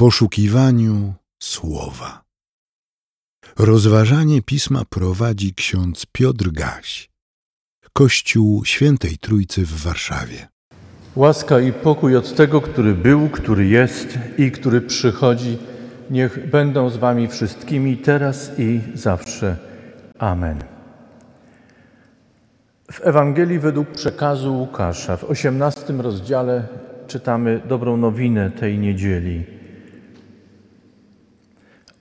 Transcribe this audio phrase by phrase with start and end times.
[0.00, 2.22] poszukiwaniu słowa.
[3.58, 7.10] Rozważanie pisma prowadzi ksiądz Piotr Gaś,
[7.92, 10.48] Kościół Świętej Trójcy w Warszawie.
[11.16, 15.58] Łaska i pokój od tego, który był, który jest i który przychodzi,
[16.10, 19.56] niech będą z Wami wszystkimi teraz i zawsze.
[20.18, 20.58] Amen.
[22.92, 26.68] W Ewangelii według przekazu Łukasza w 18 rozdziale
[27.06, 29.59] czytamy dobrą nowinę tej niedzieli.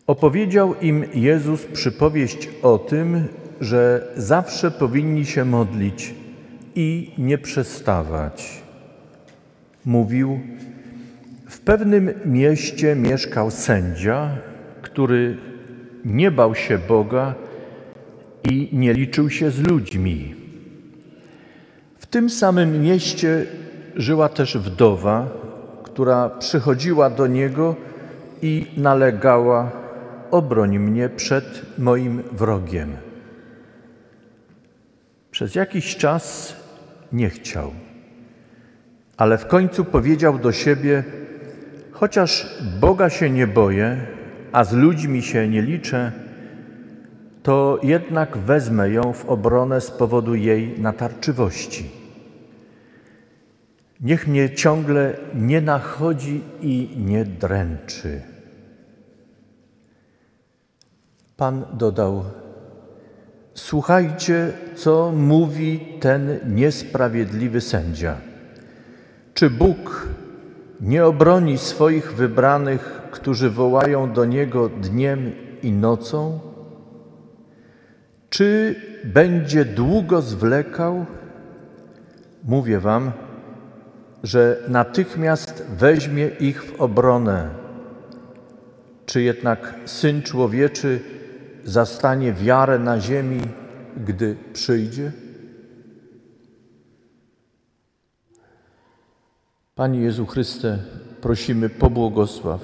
[0.10, 3.28] Opowiedział im Jezus przypowieść o tym,
[3.62, 6.14] że zawsze powinni się modlić
[6.76, 8.62] i nie przestawać.
[9.86, 10.40] Mówił:
[11.50, 14.38] W pewnym mieście mieszkał sędzia,
[14.82, 15.38] który
[16.06, 17.34] nie bał się Boga
[18.44, 20.36] i nie liczył się z ludźmi.
[21.98, 23.46] W tym samym mieście
[23.96, 25.28] żyła też wdowa,
[25.84, 27.76] która przychodziła do niego
[28.42, 29.89] i nalegała:
[30.32, 32.98] Obroń mnie przed moim wrogiem.
[35.32, 36.56] Przez jakiś czas
[37.12, 37.72] nie chciał,
[39.18, 41.04] ale w końcu powiedział do siebie:
[41.92, 42.48] Chociaż
[42.80, 43.98] Boga się nie boję,
[44.52, 46.12] a z ludźmi się nie liczę,
[47.44, 51.90] to jednak wezmę ją w obronę z powodu jej natarczywości.
[54.02, 58.22] Niech mnie ciągle nie nachodzi i nie dręczy.
[61.40, 62.24] Pan dodał:
[63.54, 68.18] Słuchajcie, co mówi ten niesprawiedliwy sędzia.
[69.34, 70.08] Czy Bóg
[70.82, 75.32] nie obroni swoich wybranych, którzy wołają do Niego dniem
[75.64, 76.40] i nocą?
[78.30, 81.06] Czy będzie długo zwlekał?
[82.44, 83.12] Mówię Wam,
[84.24, 87.50] że natychmiast weźmie ich w obronę.
[89.06, 91.19] Czy jednak Syn Człowieczy
[91.66, 93.42] zastanie wiarę na ziemi,
[93.98, 95.12] gdy przyjdzie?
[99.76, 100.80] Panie Jezu Chryste,
[101.22, 102.62] prosimy, pobłogosław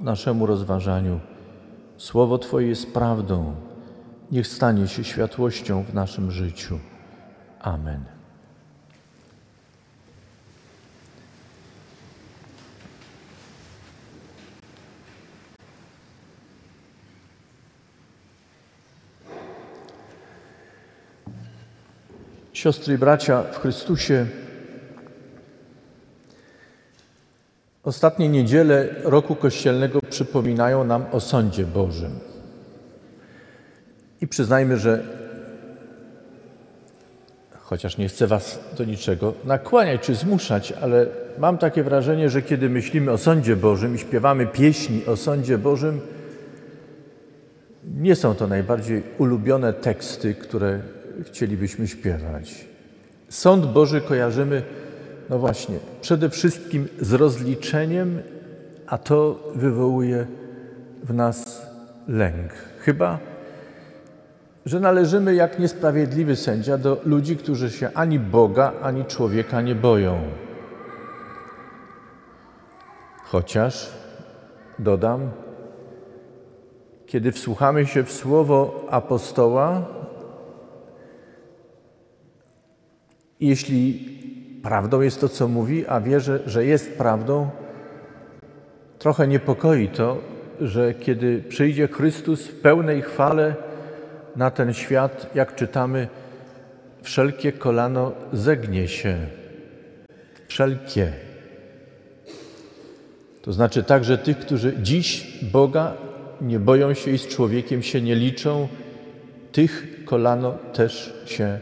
[0.00, 1.20] naszemu rozważaniu.
[1.96, 3.54] Słowo Twoje jest prawdą.
[4.30, 6.78] Niech stanie się światłością w naszym życiu.
[7.60, 8.11] Amen.
[22.62, 24.26] Siostry i bracia w Chrystusie,
[27.84, 32.18] ostatnie niedziele roku kościelnego przypominają nam o sądzie Bożym.
[34.20, 35.02] I przyznajmy, że
[37.58, 41.06] chociaż nie chcę Was do niczego nakłaniać czy zmuszać, ale
[41.38, 46.00] mam takie wrażenie, że kiedy myślimy o sądzie Bożym i śpiewamy pieśni o sądzie Bożym,
[47.84, 50.80] nie są to najbardziej ulubione teksty, które
[51.24, 52.64] chcielibyśmy śpiewać.
[53.28, 54.62] Sąd Boży kojarzymy,
[55.30, 58.22] no właśnie, przede wszystkim z rozliczeniem,
[58.86, 60.26] a to wywołuje
[61.04, 61.66] w nas
[62.08, 62.52] lęk.
[62.78, 63.18] Chyba,
[64.66, 70.20] że należymy jak niesprawiedliwy sędzia do ludzi, którzy się ani Boga, ani człowieka nie boją.
[73.24, 73.92] Chociaż,
[74.78, 75.30] dodam,
[77.06, 79.86] kiedy wsłuchamy się w słowo apostoła,
[83.48, 84.12] jeśli
[84.62, 87.50] prawdą jest to, co mówi, a wierzę, że jest prawdą,
[88.98, 90.18] trochę niepokoi to,
[90.60, 93.54] że kiedy przyjdzie Chrystus w pełnej chwale
[94.36, 96.08] na ten świat, jak czytamy,
[97.02, 99.16] wszelkie kolano zegnie się.
[100.48, 101.12] Wszelkie.
[103.42, 105.92] To znaczy także tych, którzy dziś Boga
[106.40, 108.68] nie boją się i z człowiekiem się nie liczą,
[109.52, 111.58] tych kolano też się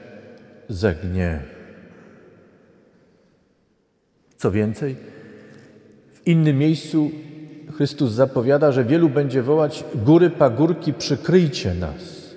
[0.68, 1.59] zegnie.
[4.40, 4.96] Co więcej,
[6.12, 7.10] w innym miejscu
[7.76, 12.34] Chrystus zapowiada, że wielu będzie wołać: Góry, pagórki, przykryjcie nas.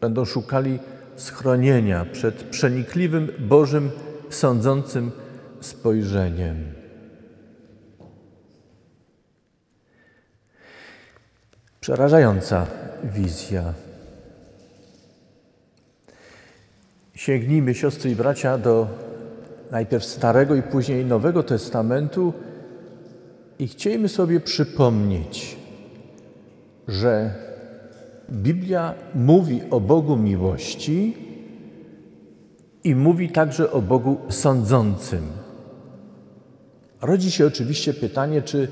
[0.00, 0.78] Będą szukali
[1.16, 3.90] schronienia przed przenikliwym Bożym
[4.30, 5.10] sądzącym
[5.60, 6.56] spojrzeniem.
[11.80, 12.66] Przerażająca
[13.04, 13.74] wizja.
[17.14, 19.11] Sięgnijmy, siostry i bracia, do
[19.72, 22.32] najpierw Starego i później Nowego Testamentu
[23.58, 25.56] i chcielibyśmy sobie przypomnieć,
[26.88, 27.34] że
[28.30, 31.16] Biblia mówi o Bogu miłości
[32.84, 35.22] i mówi także o Bogu sądzącym.
[37.02, 38.68] Rodzi się oczywiście pytanie, czy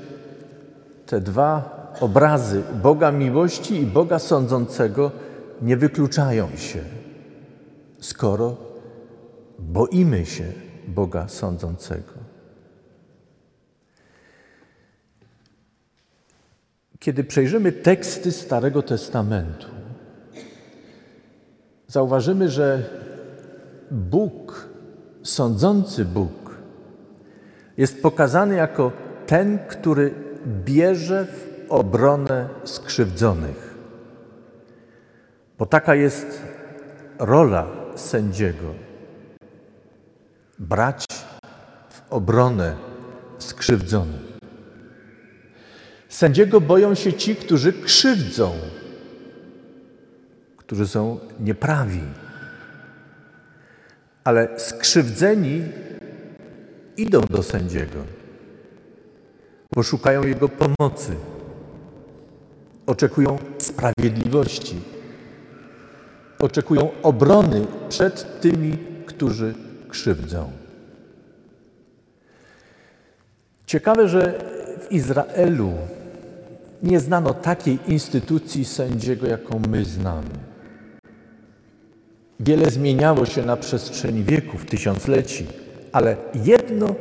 [1.05, 5.11] te dwa obrazy Boga miłości i Boga sądzącego
[5.61, 6.79] nie wykluczają się,
[7.99, 8.57] skoro
[9.59, 12.13] boimy się Boga sądzącego.
[16.99, 19.67] Kiedy przejrzymy teksty Starego Testamentu,
[21.87, 22.89] zauważymy, że
[23.91, 24.69] Bóg,
[25.23, 26.57] sądzący Bóg,
[27.77, 28.91] jest pokazany jako
[29.27, 30.13] ten, który
[30.65, 33.75] bierze w obronę skrzywdzonych.
[35.57, 36.41] Bo taka jest
[37.19, 38.90] rola sędziego
[40.61, 41.05] brać
[41.89, 42.75] w obronę
[43.39, 44.21] skrzywdzonych.
[46.09, 48.51] Sędziego boją się ci, którzy krzywdzą,
[50.57, 52.01] którzy są nieprawi.
[54.23, 55.61] Ale skrzywdzeni
[56.97, 58.03] idą do sędziego,
[59.75, 61.15] bo szukają jego pomocy,
[62.85, 64.81] oczekują sprawiedliwości,
[66.39, 69.53] oczekują obrony przed tymi, którzy
[69.91, 70.51] krzywdzą.
[73.65, 74.39] Ciekawe, że
[74.87, 75.71] w Izraelu
[76.83, 80.29] nie znano takiej instytucji sędziego, jaką my znamy.
[82.39, 85.47] Wiele zmieniało się na przestrzeni wieków, tysiącleci,
[85.91, 86.15] ale
[86.45, 86.95] jedno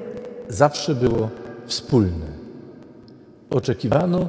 [0.49, 1.31] zawsze było
[1.67, 2.27] wspólne.
[3.51, 4.29] Oczekiwano,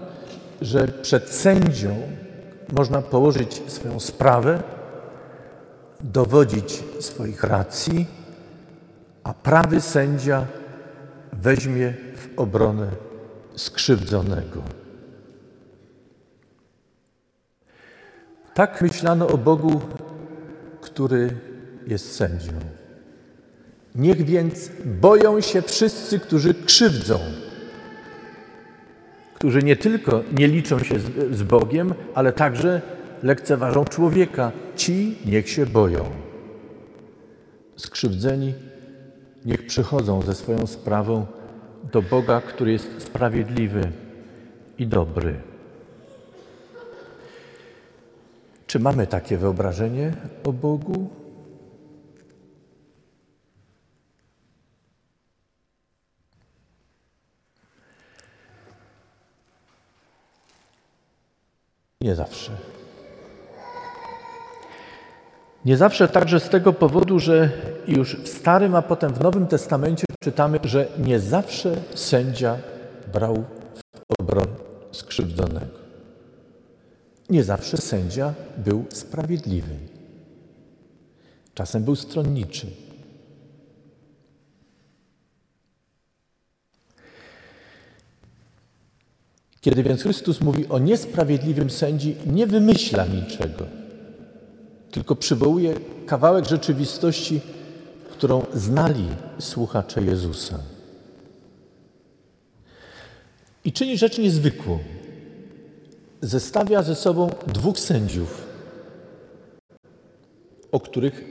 [0.61, 1.95] że przed sędzią
[2.73, 4.63] można położyć swoją sprawę,
[5.99, 8.20] dowodzić swoich racji,
[9.23, 10.45] a prawy sędzia
[11.33, 12.87] weźmie w obronę
[13.55, 14.61] skrzywdzonego.
[18.53, 19.81] Tak myślano o Bogu,
[20.81, 21.29] który
[21.87, 22.51] jest sędzią.
[23.95, 27.19] Niech więc boją się wszyscy, którzy krzywdzą,
[29.33, 32.81] którzy nie tylko nie liczą się z, z Bogiem, ale także
[33.23, 34.51] lekceważą człowieka.
[34.75, 36.05] Ci niech się boją.
[37.75, 38.53] Skrzywdzeni
[39.45, 41.25] niech przychodzą ze swoją sprawą
[41.91, 43.91] do Boga, który jest sprawiedliwy
[44.77, 45.41] i dobry.
[48.67, 51.09] Czy mamy takie wyobrażenie o Bogu?
[62.01, 62.70] Nie zawsze.
[65.65, 67.51] Nie zawsze także z tego powodu, że
[67.87, 72.57] już w Starym, a potem w Nowym Testamencie czytamy, że nie zawsze sędzia
[73.13, 73.43] brał
[73.93, 74.55] w obronę
[74.91, 75.81] skrzywdzonego.
[77.29, 79.75] Nie zawsze sędzia był sprawiedliwy.
[81.53, 82.67] Czasem był stronniczy.
[89.61, 93.80] Kiedy więc Chrystus mówi o niesprawiedliwym sędzi, nie wymyśla niczego,
[94.91, 95.73] tylko przywołuje
[96.05, 97.41] kawałek rzeczywistości,
[98.11, 99.07] którą znali
[99.39, 100.59] słuchacze Jezusa.
[103.65, 104.79] I czyni rzecz niezwykłą.
[106.21, 108.47] Zestawia ze sobą dwóch sędziów,
[110.71, 111.23] o których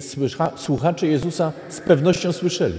[0.56, 2.78] słuchacze Jezusa z pewnością słyszeli.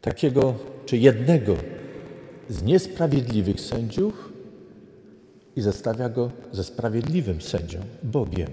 [0.00, 0.54] Takiego
[0.86, 1.56] czy jednego
[2.48, 4.35] z niesprawiedliwych sędziów
[5.56, 8.52] i zestawia go ze sprawiedliwym sędzią, Bogiem.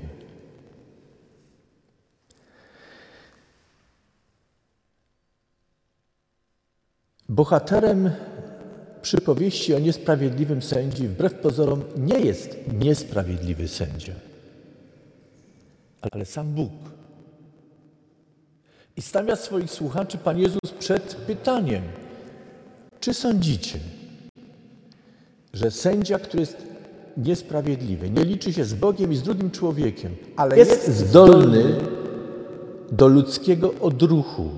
[7.30, 8.12] Bohaterem
[9.02, 14.14] przypowieści o niesprawiedliwym sędzi, wbrew pozorom, nie jest niesprawiedliwy sędzia,
[16.12, 16.72] ale sam Bóg.
[18.98, 21.84] I stawia swoich słuchaczy Pan Jezus przed pytaniem:
[23.00, 23.80] czy sądzicie,
[25.54, 26.73] że sędzia, który jest
[27.18, 31.76] niesprawiedliwy, nie liczy się z Bogiem i z drugim człowiekiem, ale jest, jest zdolny
[32.92, 34.50] do ludzkiego odruchu,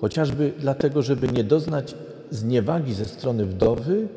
[0.00, 1.94] chociażby dlatego, żeby nie doznać
[2.30, 4.08] zniewagi ze strony wdowy?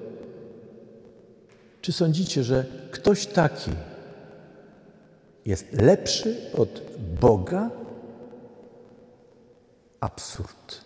[1.82, 3.72] Czy sądzicie, że ktoś taki
[5.46, 6.82] jest lepszy od
[7.22, 7.70] Boga?
[10.00, 10.82] Absurd.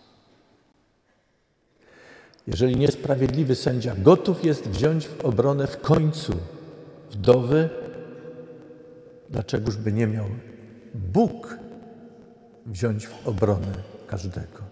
[2.46, 6.32] Jeżeli niesprawiedliwy sędzia gotów jest wziąć w obronę w końcu
[7.10, 7.68] wdowy,
[9.30, 10.26] dlaczegoż by nie miał
[10.94, 11.58] Bóg
[12.66, 13.72] wziąć w obronę
[14.06, 14.68] każdego?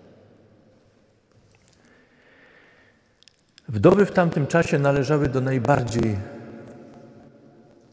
[3.68, 6.18] Wdowy w tamtym czasie należały do najbardziej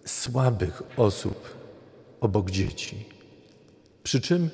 [0.06, 1.56] słabych osób
[2.22, 3.06] obok dzieci.
[4.04, 4.50] Przy czym,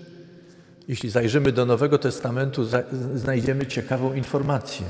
[0.88, 2.66] jeśli zajrzymy do Nowego Testamentu,
[3.16, 4.86] znajdziemy ciekawą informację.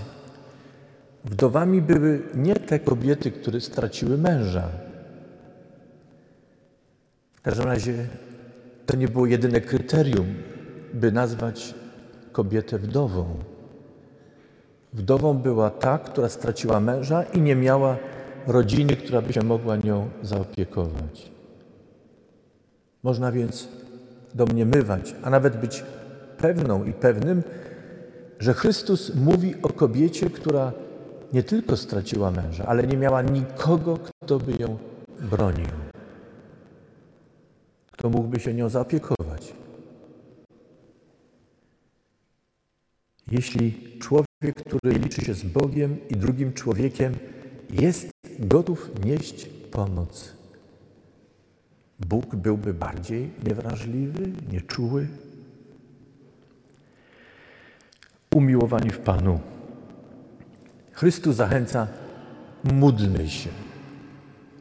[1.25, 4.69] Wdowami były nie te kobiety, które straciły męża.
[7.39, 8.07] W każdym razie
[8.85, 10.27] to nie było jedyne kryterium,
[10.93, 11.73] by nazwać
[12.31, 13.25] kobietę wdową.
[14.93, 17.97] Wdową była ta, która straciła męża i nie miała
[18.47, 21.31] rodziny, która by się mogła nią zaopiekować.
[23.03, 23.67] Można więc
[24.33, 25.83] domniemywać, a nawet być
[26.37, 27.43] pewną i pewnym,
[28.39, 30.71] że Chrystus mówi o kobiecie, która
[31.33, 34.77] nie tylko straciła męża, ale nie miała nikogo, kto by ją
[35.21, 35.88] bronił,
[37.99, 39.53] kto mógłby się nią zaopiekować.
[43.31, 47.13] Jeśli człowiek, który liczy się z Bogiem i drugim człowiekiem,
[47.69, 50.35] jest gotów nieść pomoc,
[51.99, 55.07] Bóg byłby bardziej niewrażliwy, nieczuły?
[58.35, 59.39] Umiłowani w Panu.
[60.91, 61.87] Chrystus zachęca,
[62.63, 63.49] módlmy się,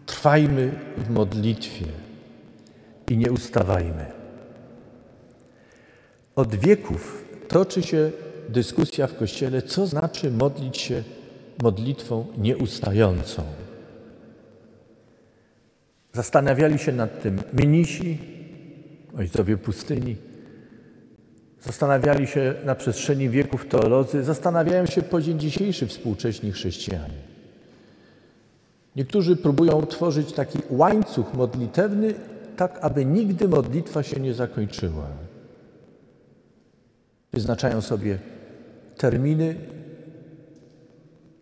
[0.07, 2.08] trwajmy w modlitwie
[3.11, 4.07] i nie ustawajmy.
[6.37, 8.11] Od wieków toczy się
[8.49, 11.03] dyskusja w Kościele, co znaczy modlić się
[11.63, 13.43] modlitwą nieustającą.
[16.13, 18.19] Zastanawiali się nad tym mnisi,
[19.19, 20.17] ojcowie pustyni.
[21.61, 27.29] Zastanawiali się na przestrzeni wieków teolodzy, zastanawiają się po dzień dzisiejszy współcześni chrześcijanie.
[28.97, 32.15] Niektórzy próbują tworzyć taki łańcuch modlitewny,
[32.59, 35.07] tak aby nigdy modlitwa się nie zakończyła.
[37.33, 38.19] Wyznaczają sobie
[38.97, 39.57] terminy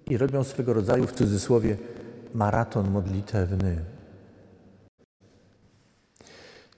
[0.07, 1.77] i robią swego rodzaju w cudzysłowie
[2.35, 3.85] maraton modlitewny.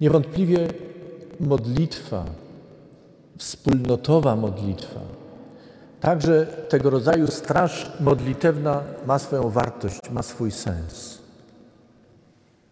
[0.00, 0.68] Niewątpliwie
[1.40, 2.24] modlitwa,
[3.38, 5.00] wspólnotowa modlitwa,
[6.00, 11.18] także tego rodzaju straż modlitewna ma swoją wartość, ma swój sens.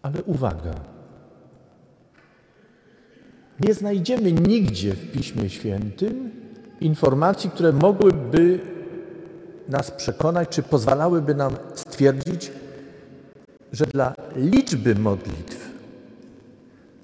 [0.01, 0.96] Ale uwaga,
[3.59, 6.31] nie znajdziemy nigdzie w Piśmie Świętym
[6.81, 8.59] informacji, które mogłyby
[9.69, 12.51] nas przekonać, czy pozwalałyby nam stwierdzić,
[13.71, 15.71] że dla liczby modlitw,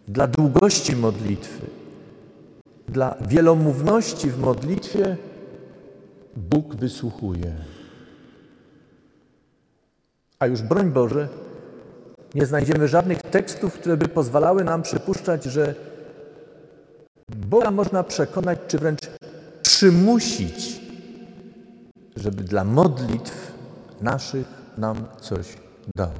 [0.08, 1.66] dla długości modlitwy,
[2.88, 5.18] dla wielomówności w modlitwie
[6.36, 7.56] Bóg wysłuchuje.
[10.40, 11.28] A już broń Boże,
[12.36, 15.76] nie znajdziemy żadnych tekstów, które by pozwalały nam przypuszczać, że
[17.36, 19.00] Boga można przekonać, czy wręcz
[19.62, 20.82] przymusić,
[22.16, 23.52] żeby dla modlitw
[24.02, 24.48] naszych
[24.78, 25.58] nam coś
[25.96, 26.12] dał.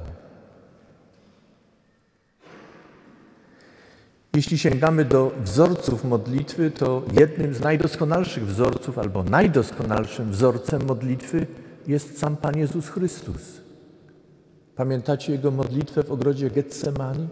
[4.36, 11.46] Jeśli sięgamy do wzorców modlitwy, to jednym z najdoskonalszych wzorców albo najdoskonalszym wzorcem modlitwy
[11.86, 13.60] jest sam Pan Jezus Chrystus.
[14.76, 17.28] Pamiętacie Jego modlitwę w ogrodzie Getsemani?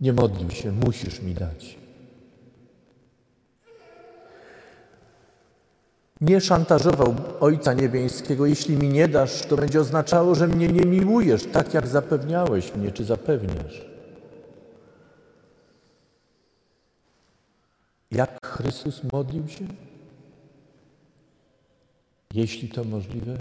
[0.00, 1.78] Nie modlił się, musisz mi dać.
[6.20, 11.46] Nie szantażował Ojca Niebieskiego, jeśli mi nie dasz, to będzie oznaczało, że mnie nie miłujesz,
[11.46, 13.84] tak jak zapewniałeś mnie, czy zapewniasz.
[18.10, 19.64] Jak Chrystus modlił się?
[22.34, 23.36] Jeśli to możliwe,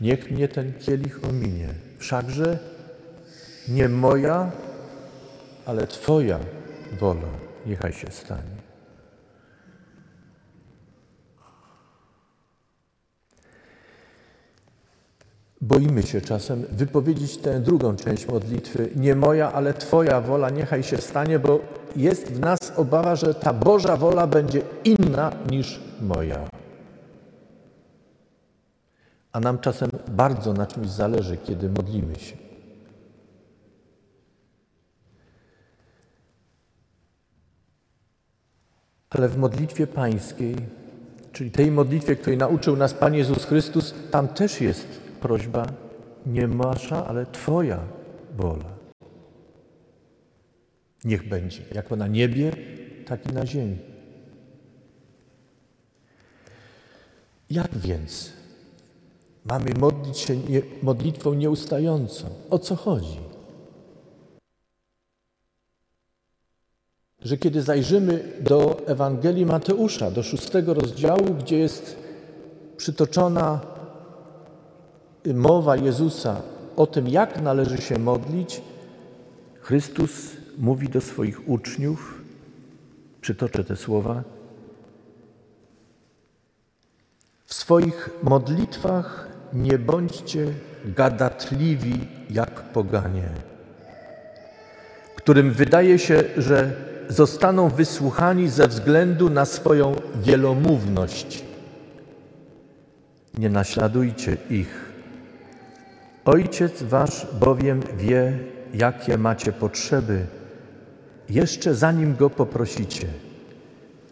[0.00, 1.68] niech mnie ten kielich ominie.
[1.98, 2.58] Wszakże
[3.68, 4.52] nie moja,
[5.66, 6.38] ale Twoja
[7.00, 7.28] wola
[7.66, 8.64] niechaj się stanie.
[15.60, 18.90] Boimy się czasem wypowiedzieć tę drugą część modlitwy.
[18.96, 21.60] Nie moja, ale Twoja wola niechaj się stanie, bo
[21.96, 26.48] jest w nas obawa, że ta Boża wola będzie inna niż moja.
[29.32, 32.43] A nam czasem bardzo na czymś zależy, kiedy modlimy się.
[39.14, 40.56] Ale w modlitwie pańskiej,
[41.32, 44.88] czyli tej modlitwie, której nauczył nas Pan Jezus Chrystus, tam też jest
[45.20, 45.66] prośba
[46.26, 47.80] nie masza, ale Twoja
[48.36, 48.74] wola.
[51.04, 52.52] Niech będzie, jako na niebie,
[53.06, 53.78] tak i na ziemi.
[57.50, 58.32] Jak więc
[59.44, 62.26] mamy modlić się nie, modlitwą nieustającą?
[62.50, 63.33] O co chodzi?
[67.24, 71.96] Że kiedy zajrzymy do Ewangelii Mateusza, do szóstego rozdziału, gdzie jest
[72.76, 73.60] przytoczona
[75.34, 76.42] mowa Jezusa
[76.76, 78.62] o tym, jak należy się modlić,
[79.60, 80.10] Chrystus
[80.58, 82.20] mówi do swoich uczniów,
[83.20, 84.22] przytoczę te słowa:
[87.46, 90.46] swoich modlitwach nie bądźcie
[90.84, 92.00] gadatliwi
[92.30, 93.28] jak poganie,
[95.16, 96.76] którym wydaje się, że
[97.08, 101.44] zostaną wysłuchani ze względu na swoją wielomówność.
[103.38, 104.92] Nie naśladujcie ich.
[106.24, 108.38] Ojciec wasz bowiem wie,
[108.74, 110.26] jakie macie potrzeby,
[111.28, 113.06] jeszcze zanim go poprosicie.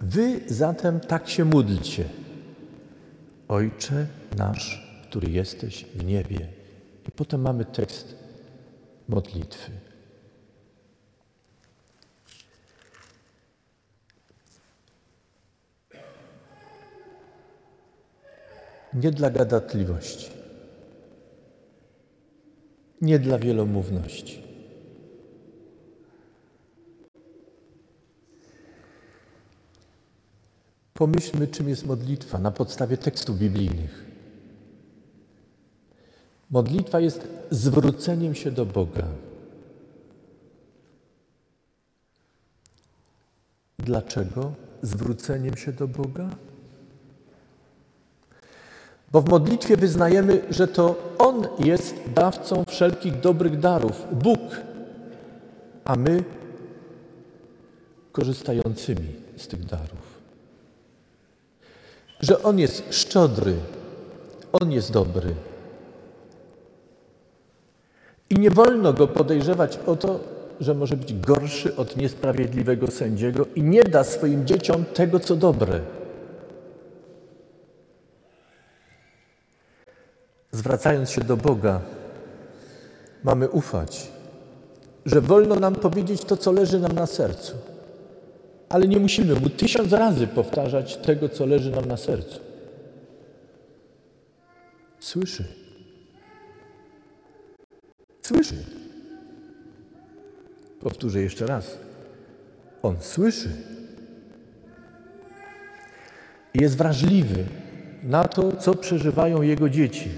[0.01, 2.05] Wy zatem tak się módlcie.
[3.49, 4.07] Ojcze
[4.37, 6.49] nasz, który jesteś w niebie.
[7.09, 8.17] I potem mamy tekst
[9.09, 9.71] modlitwy.
[18.95, 20.31] Nie dla gadatliwości,
[23.01, 24.43] nie dla wielomówności.
[30.95, 34.05] Pomyślmy, czym jest modlitwa na podstawie tekstów biblijnych.
[36.51, 39.07] Modlitwa jest zwróceniem się do Boga.
[43.79, 46.31] Dlaczego zwróceniem się do Boga?
[49.13, 54.41] Bo w modlitwie wyznajemy, że to On jest dawcą wszelkich dobrych darów, Bóg,
[55.85, 56.25] a my
[58.13, 60.13] korzystającymi z tych darów.
[62.21, 63.55] Że On jest szczodry,
[64.53, 65.35] On jest dobry.
[68.31, 70.21] I nie wolno go podejrzewać o to,
[70.61, 75.81] że może być gorszy od niesprawiedliwego sędziego i nie da swoim dzieciom tego, co dobre.
[80.53, 81.81] Zwracając się do Boga,
[83.25, 84.11] mamy ufać,
[85.07, 87.53] że wolno nam powiedzieć to, co leży nam na sercu,
[88.69, 92.41] ale nie musimy mu tysiąc razy powtarzać tego, co leży nam na sercu.
[95.01, 95.45] Słyszy.
[98.23, 98.65] Słyszy.
[100.81, 101.79] Powtórzę jeszcze raz.
[102.83, 103.51] On słyszy.
[106.55, 107.45] Jest wrażliwy
[108.03, 110.11] na to, co przeżywają jego dzieci.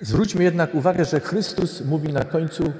[0.00, 2.72] Zwróćmy jednak uwagę, że Chrystus mówi na końcu: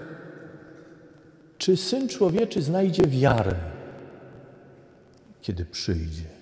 [1.58, 3.54] Czy syn człowieczy znajdzie wiarę,
[5.40, 6.36] kiedy przyjdzie?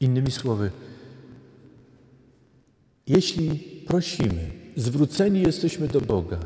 [0.00, 0.70] Innymi słowy,
[3.06, 6.38] jeśli prosimy, zwróceni jesteśmy do Boga,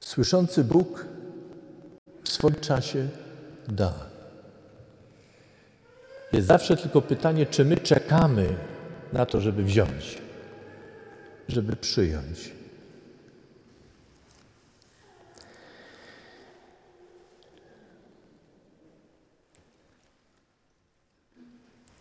[0.00, 1.06] słyszący Bóg
[2.24, 3.08] w swoim czasie
[3.68, 4.13] da.
[6.34, 8.46] Jest zawsze tylko pytanie, czy my czekamy
[9.12, 10.18] na to, żeby wziąć,
[11.48, 12.52] żeby przyjąć.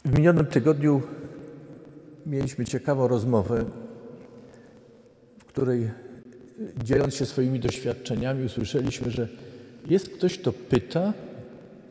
[0.06, 1.02] W minionym tygodniu
[2.26, 3.66] mieliśmy ciekawą rozmowę,
[5.40, 5.92] w której
[6.84, 9.28] dzieląc się swoimi doświadczeniami, usłyszeliśmy, że
[9.88, 11.14] jest ktoś, kto pyta,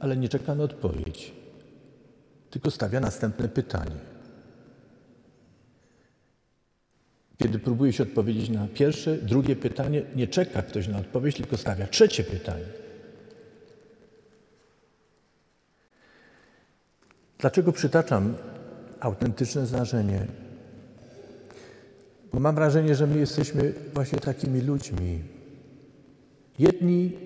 [0.01, 1.42] ale nie czeka na odpowiedź,
[2.53, 3.97] tylko stawia następne pytanie.
[7.38, 11.87] Kiedy próbuje się odpowiedzieć na pierwsze, drugie pytanie, nie czeka ktoś na odpowiedź, tylko stawia
[11.87, 12.65] trzecie pytanie.
[17.38, 18.35] Dlaczego przytaczam
[19.01, 20.27] autentyczne zdarzenie?
[22.33, 25.23] Bo mam wrażenie, że my jesteśmy właśnie takimi ludźmi.
[26.59, 27.19] Jedni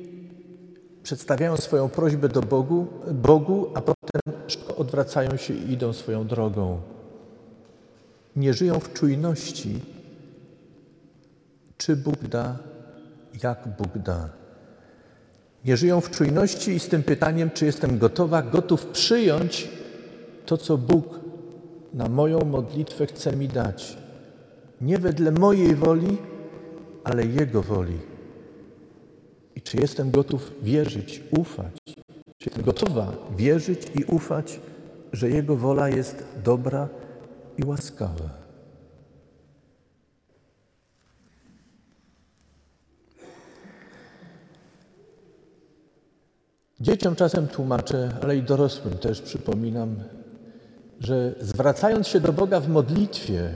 [1.02, 3.80] przedstawiają swoją prośbę do Bogu, Bogu, a
[4.76, 6.80] odwracają się i idą swoją drogą.
[8.36, 9.80] Nie żyją w czujności,
[11.76, 12.58] czy Bóg da,
[13.42, 14.28] jak Bóg da.
[15.64, 19.68] Nie żyją w czujności i z tym pytaniem, czy jestem gotowa, gotów przyjąć
[20.46, 21.20] to, co Bóg
[21.94, 23.96] na moją modlitwę chce mi dać.
[24.80, 26.16] Nie wedle mojej woli,
[27.04, 27.98] ale Jego woli.
[29.56, 32.05] I czy jestem gotów wierzyć, ufać?
[32.46, 34.60] Czy jestem gotowa wierzyć i ufać,
[35.12, 36.88] że Jego wola jest dobra
[37.58, 38.30] i łaskawa?
[46.80, 49.96] Dzieciom czasem tłumaczę, ale i dorosłym też przypominam,
[51.00, 53.50] że zwracając się do Boga w modlitwie,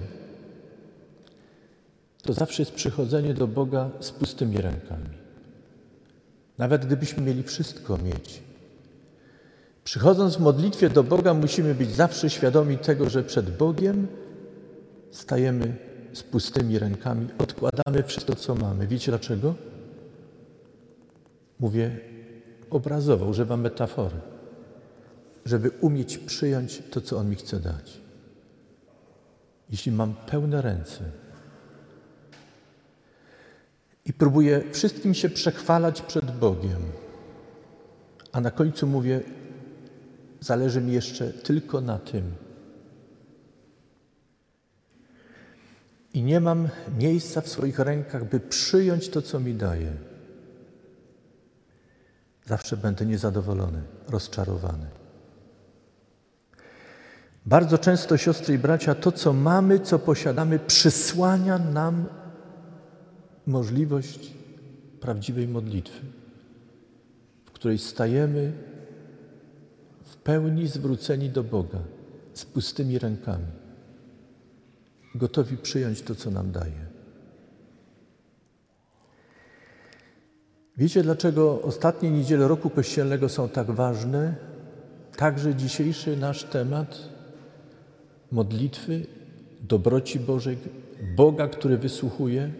[2.22, 5.10] to zawsze jest przychodzenie do Boga z pustymi rękami.
[6.58, 8.49] Nawet gdybyśmy mieli wszystko mieć.
[9.84, 14.06] Przychodząc w modlitwie do Boga, musimy być zawsze świadomi tego, że przed Bogiem
[15.10, 15.76] stajemy
[16.12, 18.86] z pustymi rękami, odkładamy wszystko, co mamy.
[18.86, 19.54] Wiecie dlaczego?
[21.60, 22.00] Mówię
[22.70, 24.16] obrazowo, używam metafory,
[25.44, 28.00] żeby umieć przyjąć to, co On mi chce dać.
[29.70, 31.04] Jeśli mam pełne ręce
[34.04, 36.82] i próbuję wszystkim się przechwalać przed Bogiem,
[38.32, 39.20] a na końcu mówię,
[40.40, 42.34] zależy mi jeszcze tylko na tym,
[46.14, 49.92] i nie mam miejsca w swoich rękach, by przyjąć to, co mi daje,
[52.46, 54.86] zawsze będę niezadowolony, rozczarowany.
[57.46, 62.06] Bardzo często, siostry i bracia, to, co mamy, co posiadamy, przysłania nam
[63.46, 64.32] możliwość
[65.00, 66.00] prawdziwej modlitwy,
[67.44, 68.52] w której stajemy
[70.30, 71.78] pełni zwróceni do Boga,
[72.34, 73.46] z pustymi rękami
[75.14, 76.86] gotowi przyjąć to, co nam daje.
[80.76, 84.34] Wiecie, dlaczego ostatnie niedziele roku kościelnego są tak ważne?
[85.16, 86.98] Także dzisiejszy nasz temat
[88.32, 89.06] modlitwy,
[89.60, 90.58] dobroci Bożej,
[91.16, 92.52] Boga, który wysłuchuje.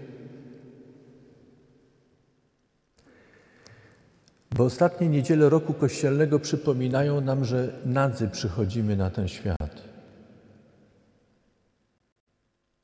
[4.57, 9.83] Bo ostatnie niedziele roku kościelnego przypominają nam, że nadzy przychodzimy na ten świat.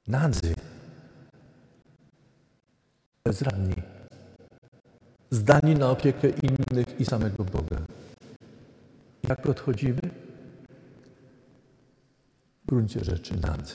[0.07, 0.55] Nadzy.
[3.25, 3.75] Bezradni.
[5.31, 7.77] Zdani na opiekę innych i samego Boga.
[9.29, 10.01] Jak odchodzimy?
[12.63, 13.75] W gruncie rzeczy nadzy.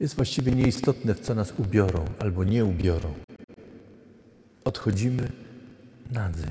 [0.00, 3.14] Jest właściwie nieistotne, w co nas ubiorą albo nie ubiorą.
[4.72, 5.32] Odchodzimy
[6.10, 6.46] nadzy.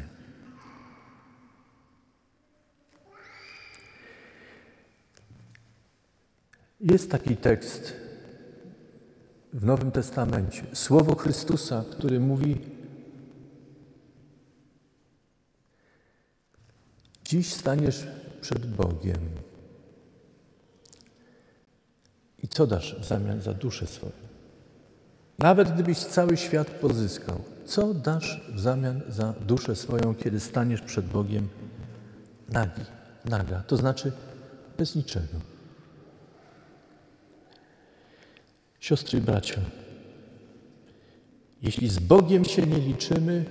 [6.82, 7.94] Jest taki tekst
[9.54, 12.62] w Nowym Testamencie, słowo Chrystusa, który mówi:
[17.26, 18.08] Dziś staniesz
[18.42, 19.30] przed Bogiem.
[22.44, 24.14] I co dasz w zamian za duszę swoją?
[25.40, 31.06] Nawet gdybyś cały świat pozyskał, co dasz w zamian za duszę swoją, kiedy staniesz przed
[31.06, 31.50] Bogiem
[32.50, 32.82] nagi,
[33.26, 34.12] naga, to znaczy
[34.78, 35.38] bez niczego?
[38.80, 39.62] Siostry i bracia,
[41.62, 43.46] jeśli z Bogiem się nie liczymy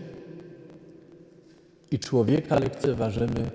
[1.90, 3.50] i człowieka lekceważymy,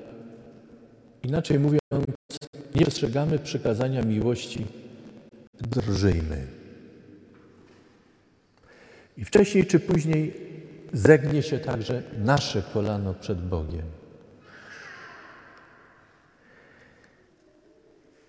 [1.24, 1.82] inaczej mówiąc,
[2.76, 4.66] nie przestrzegamy przykazania miłości,
[5.62, 6.48] drżyjmy.
[9.18, 10.45] I wcześniej czy później
[10.96, 13.86] zegnie się także nasze kolano przed Bogiem.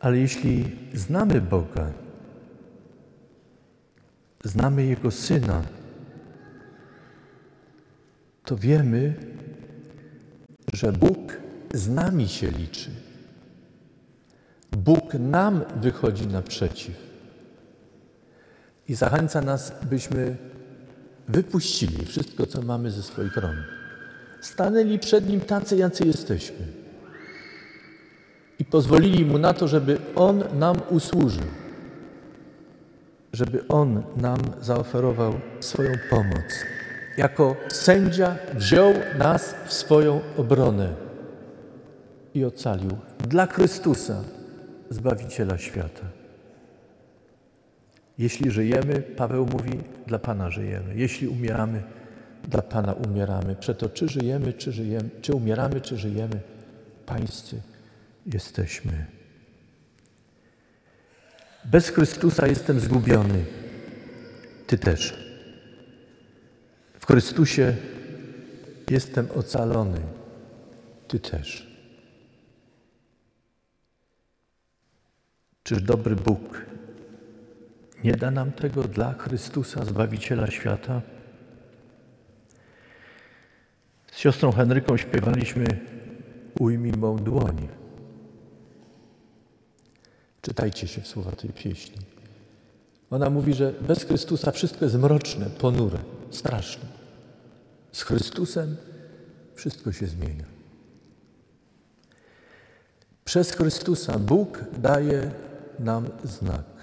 [0.00, 1.92] Ale jeśli znamy Boga,
[4.44, 5.62] znamy Jego Syna,
[8.44, 9.14] to wiemy,
[10.72, 11.32] że Bóg
[11.74, 12.90] z nami się liczy.
[14.72, 16.94] Bóg nam wychodzi naprzeciw
[18.88, 20.36] i zachęca nas, byśmy
[21.28, 23.58] wypuścili wszystko, co mamy ze swoich rąk.
[24.40, 26.66] Stanęli przed Nim tacy, jacy jesteśmy
[28.58, 31.44] i pozwolili Mu na to, żeby On nam usłużył
[33.36, 36.64] żeby On nam zaoferował swoją pomoc.
[37.16, 40.94] Jako sędzia wziął nas w swoją obronę
[42.34, 42.90] i ocalił
[43.28, 44.22] dla Chrystusa,
[44.90, 46.02] Zbawiciela świata.
[48.18, 50.94] Jeśli żyjemy, Paweł mówi, dla Pana żyjemy.
[50.96, 51.82] Jeśli umieramy,
[52.48, 53.56] dla Pana umieramy.
[53.56, 56.40] Przeto czy żyjemy, czy żyjemy, czy umieramy, czy żyjemy,
[57.06, 57.62] Pańscy
[58.26, 59.06] jesteśmy.
[61.64, 63.44] Bez Chrystusa jestem zgubiony.
[64.66, 65.26] Ty też.
[67.00, 67.76] W Chrystusie
[68.90, 70.00] jestem ocalony.
[71.08, 71.76] Ty też.
[75.62, 76.66] Czyż dobry Bóg
[78.04, 81.02] nie da nam tego dla Chrystusa, Zbawiciela świata?
[84.12, 85.66] Z siostrą Henryką śpiewaliśmy
[86.60, 87.68] Ujmij mą dłoń.
[90.42, 91.96] Czytajcie się w słowa tej pieśni.
[93.10, 95.98] Ona mówi, że bez Chrystusa wszystko jest mroczne, ponure,
[96.30, 96.84] straszne.
[97.92, 98.76] Z Chrystusem
[99.54, 100.44] wszystko się zmienia.
[103.24, 105.30] Przez Chrystusa Bóg daje
[105.78, 106.75] nam znak.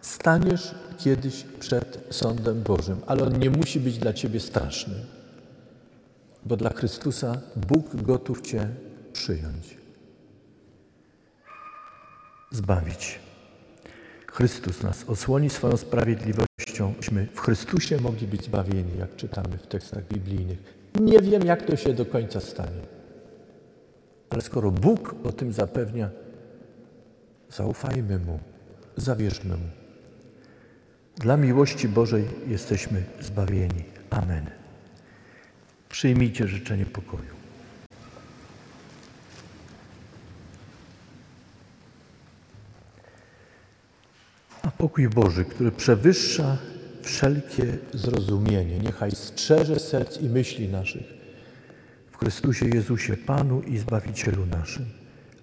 [0.00, 4.94] Staniesz kiedyś przed sądem Bożym, ale on nie musi być dla ciebie straszny,
[6.44, 8.68] bo dla Chrystusa Bóg gotów cię
[9.12, 9.78] przyjąć
[12.50, 13.18] zbawić.
[14.26, 20.08] Chrystus nas osłoni swoją sprawiedliwością, byśmy w Chrystusie mogli być zbawieni, jak czytamy w tekstach
[20.08, 20.58] biblijnych.
[21.00, 22.82] Nie wiem, jak to się do końca stanie.
[24.30, 26.10] Ale skoro Bóg o tym zapewnia,
[27.50, 28.38] zaufajmy Mu,
[28.96, 29.68] zawierzmy Mu.
[31.18, 33.84] Dla miłości Bożej jesteśmy zbawieni.
[34.10, 34.50] Amen.
[35.88, 37.38] Przyjmijcie życzenie pokoju.
[44.62, 46.58] A pokój Boży, który przewyższa
[47.02, 51.06] wszelkie zrozumienie, niechaj strzeże serc i myśli naszych
[52.10, 54.86] w Chrystusie Jezusie, Panu i Zbawicielu naszym.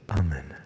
[0.07, 0.64] Amen.